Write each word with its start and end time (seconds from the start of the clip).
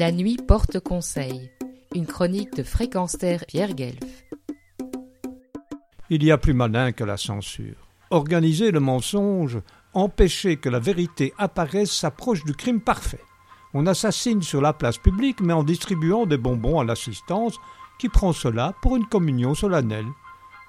La 0.00 0.12
nuit 0.12 0.38
porte 0.38 0.80
conseil. 0.80 1.50
Une 1.94 2.06
chronique 2.06 2.54
de 2.56 2.62
Fréquence 2.62 3.18
Pierre 3.46 3.74
Guelf. 3.74 4.24
Il 6.08 6.24
y 6.24 6.30
a 6.32 6.38
plus 6.38 6.54
malin 6.54 6.92
que 6.92 7.04
la 7.04 7.18
censure. 7.18 7.76
Organiser 8.08 8.70
le 8.70 8.80
mensonge, 8.80 9.60
empêcher 9.92 10.56
que 10.56 10.70
la 10.70 10.78
vérité 10.78 11.34
apparaisse 11.36 11.92
s'approche 11.92 12.46
du 12.46 12.54
crime 12.54 12.80
parfait. 12.80 13.20
On 13.74 13.86
assassine 13.86 14.40
sur 14.40 14.62
la 14.62 14.72
place 14.72 14.96
publique 14.96 15.42
mais 15.42 15.52
en 15.52 15.64
distribuant 15.64 16.24
des 16.24 16.38
bonbons 16.38 16.80
à 16.80 16.84
l'assistance 16.84 17.58
qui 17.98 18.08
prend 18.08 18.32
cela 18.32 18.72
pour 18.80 18.96
une 18.96 19.06
communion 19.06 19.54
solennelle. 19.54 20.08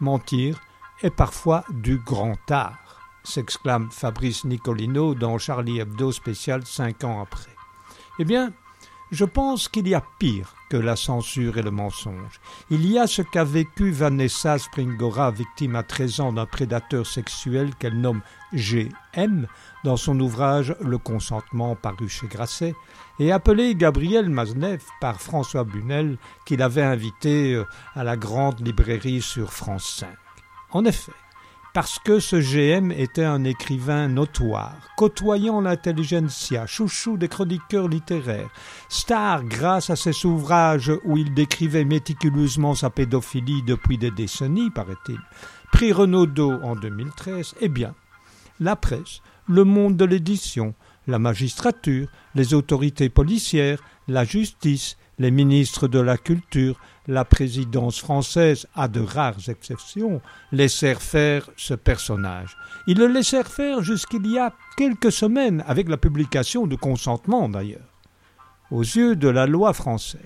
Mentir 0.00 0.60
est 1.00 1.14
parfois 1.14 1.62
du 1.70 1.98
grand 1.98 2.50
art, 2.50 2.98
s'exclame 3.22 3.88
Fabrice 3.92 4.44
Nicolino 4.44 5.14
dans 5.14 5.38
Charlie 5.38 5.78
Hebdo 5.78 6.10
spécial 6.10 6.66
cinq 6.66 7.04
ans 7.04 7.22
après. 7.22 7.54
Eh 8.18 8.24
bien, 8.24 8.52
je 9.12 9.26
pense 9.26 9.68
qu'il 9.68 9.86
y 9.86 9.94
a 9.94 10.02
pire 10.18 10.54
que 10.70 10.78
la 10.78 10.96
censure 10.96 11.58
et 11.58 11.62
le 11.62 11.70
mensonge. 11.70 12.40
Il 12.70 12.90
y 12.90 12.98
a 12.98 13.06
ce 13.06 13.20
qu'a 13.20 13.44
vécu 13.44 13.90
Vanessa 13.90 14.58
Springora, 14.58 15.30
victime 15.30 15.76
à 15.76 15.82
13 15.82 16.20
ans 16.20 16.32
d'un 16.32 16.46
prédateur 16.46 17.06
sexuel 17.06 17.74
qu'elle 17.78 18.00
nomme 18.00 18.22
GM 18.54 19.46
dans 19.84 19.98
son 19.98 20.18
ouvrage 20.18 20.74
Le 20.80 20.96
consentement 20.96 21.76
paru 21.76 22.08
chez 22.08 22.26
Grasset, 22.26 22.74
et 23.20 23.32
appelé 23.32 23.74
Gabriel 23.74 24.30
Maznev 24.30 24.82
par 24.98 25.20
François 25.20 25.64
Bunel 25.64 26.16
qu'il 26.46 26.62
avait 26.62 26.82
invité 26.82 27.54
euh, 27.54 27.66
à 27.94 28.04
la 28.04 28.16
grande 28.16 28.66
librairie 28.66 29.20
sur 29.20 29.52
France 29.52 29.96
5. 29.98 30.08
En 30.70 30.86
effet, 30.86 31.12
parce 31.74 31.98
que 31.98 32.20
ce 32.20 32.36
GM 32.36 32.92
était 32.92 33.24
un 33.24 33.44
écrivain 33.44 34.08
notoire, 34.08 34.76
côtoyant 34.96 35.60
l'intelligentsia, 35.60 36.66
chouchou 36.66 37.16
des 37.16 37.28
chroniqueurs 37.28 37.88
littéraires, 37.88 38.50
star 38.90 39.44
grâce 39.44 39.88
à 39.88 39.96
ses 39.96 40.26
ouvrages 40.26 40.92
où 41.04 41.16
il 41.16 41.32
décrivait 41.32 41.84
méticuleusement 41.84 42.74
sa 42.74 42.90
pédophilie 42.90 43.62
depuis 43.62 43.96
des 43.96 44.10
décennies, 44.10 44.70
paraît-il, 44.70 45.18
prix 45.72 45.92
Renaudot 45.92 46.60
en 46.62 46.76
2013, 46.76 47.54
eh 47.60 47.68
bien, 47.68 47.94
la 48.60 48.76
presse, 48.76 49.22
le 49.48 49.64
monde 49.64 49.96
de 49.96 50.04
l'édition, 50.04 50.74
la 51.06 51.18
magistrature, 51.18 52.06
les 52.34 52.52
autorités 52.52 53.08
policières, 53.08 53.82
la 54.08 54.24
justice, 54.24 54.96
les 55.18 55.30
ministres 55.30 55.88
de 55.88 55.98
la 55.98 56.16
culture, 56.16 56.78
la 57.06 57.24
présidence 57.24 57.98
française, 57.98 58.66
à 58.74 58.88
de 58.88 59.00
rares 59.00 59.48
exceptions, 59.48 60.20
laissèrent 60.52 61.02
faire 61.02 61.48
ce 61.56 61.74
personnage. 61.74 62.56
Ils 62.86 62.98
le 62.98 63.06
laissèrent 63.06 63.48
faire 63.48 63.82
jusqu'il 63.82 64.26
y 64.26 64.38
a 64.38 64.52
quelques 64.76 65.12
semaines, 65.12 65.62
avec 65.66 65.88
la 65.88 65.96
publication 65.96 66.66
de 66.66 66.76
consentement 66.76 67.48
d'ailleurs. 67.48 67.88
Aux 68.70 68.82
yeux 68.82 69.16
de 69.16 69.28
la 69.28 69.46
loi 69.46 69.72
française, 69.72 70.20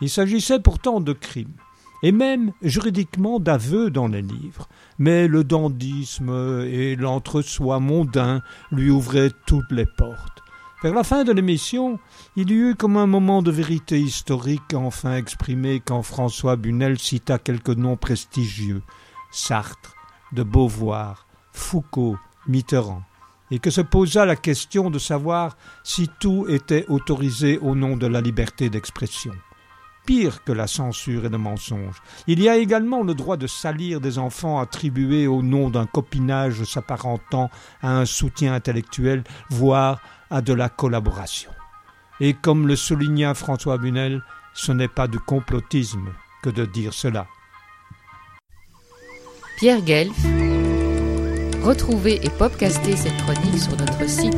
il 0.00 0.08
s'agissait 0.08 0.60
pourtant 0.60 1.00
de 1.00 1.12
crimes, 1.12 1.56
et 2.02 2.12
même 2.12 2.52
juridiquement 2.62 3.38
d'aveux 3.38 3.90
dans 3.90 4.08
les 4.08 4.22
livres, 4.22 4.68
mais 4.98 5.28
le 5.28 5.44
dandisme 5.44 6.64
et 6.64 6.96
l'entre-soi 6.96 7.78
mondain 7.80 8.40
lui 8.72 8.90
ouvraient 8.90 9.32
toutes 9.46 9.70
les 9.70 9.86
portes. 9.86 10.42
Vers 10.82 10.94
la 10.94 11.04
fin 11.04 11.24
de 11.24 11.32
l'émission, 11.32 11.98
il 12.36 12.50
y 12.50 12.54
eut 12.54 12.74
comme 12.74 12.96
un 12.96 13.06
moment 13.06 13.42
de 13.42 13.50
vérité 13.50 14.00
historique 14.00 14.72
enfin 14.72 15.14
exprimé 15.14 15.82
quand 15.84 16.02
François 16.02 16.56
Bunel 16.56 16.98
cita 16.98 17.38
quelques 17.38 17.76
noms 17.76 17.98
prestigieux 17.98 18.82
Sartre, 19.30 19.94
de 20.32 20.42
Beauvoir, 20.42 21.26
Foucault, 21.52 22.16
Mitterrand, 22.46 23.02
et 23.50 23.58
que 23.58 23.68
se 23.68 23.82
posa 23.82 24.24
la 24.24 24.36
question 24.36 24.88
de 24.88 24.98
savoir 24.98 25.58
si 25.84 26.08
tout 26.18 26.46
était 26.48 26.86
autorisé 26.88 27.58
au 27.58 27.74
nom 27.74 27.98
de 27.98 28.06
la 28.06 28.22
liberté 28.22 28.70
d'expression. 28.70 29.32
Pire 30.10 30.42
que 30.42 30.50
la 30.50 30.66
censure 30.66 31.26
et 31.26 31.28
le 31.28 31.38
mensonge, 31.38 32.02
il 32.26 32.42
y 32.42 32.48
a 32.48 32.56
également 32.56 33.04
le 33.04 33.14
droit 33.14 33.36
de 33.36 33.46
salir 33.46 34.00
des 34.00 34.18
enfants 34.18 34.58
attribués 34.58 35.28
au 35.28 35.40
nom 35.40 35.70
d'un 35.70 35.86
copinage 35.86 36.64
s'apparentant 36.64 37.48
à 37.80 37.92
un 37.92 38.04
soutien 38.06 38.52
intellectuel, 38.52 39.22
voire 39.50 40.00
à 40.28 40.42
de 40.42 40.52
la 40.52 40.68
collaboration. 40.68 41.52
Et 42.18 42.34
comme 42.34 42.66
le 42.66 42.74
souligna 42.74 43.34
François 43.34 43.78
Bunel, 43.78 44.20
ce 44.52 44.72
n'est 44.72 44.88
pas 44.88 45.06
du 45.06 45.20
complotisme 45.20 46.08
que 46.42 46.50
de 46.50 46.64
dire 46.64 46.92
cela. 46.92 47.28
Pierre 49.58 49.80
Guelf, 49.80 50.24
retrouvez 51.62 52.18
et 52.26 52.30
podcastez 52.30 52.96
cette 52.96 53.16
chronique 53.18 53.60
sur 53.60 53.76
notre 53.76 54.08
site 54.08 54.34